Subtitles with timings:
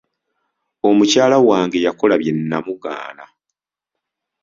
[0.89, 3.25] Omukyala wange yakola bye nnamugaana.